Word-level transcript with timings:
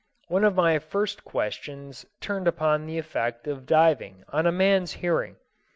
One 0.29 0.43
of 0.43 0.55
my 0.55 0.79
first 0.79 1.23
questions 1.23 2.07
turned 2.19 2.47
upon 2.47 2.87
the 2.87 2.97
effect 2.97 3.45
of 3.47 3.67
diving 3.67 4.23
on 4.29 4.47
a 4.47 4.51
man's 4.51 4.93
hearing. 4.93 5.35